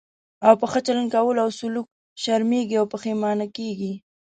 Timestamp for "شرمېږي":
2.23-2.75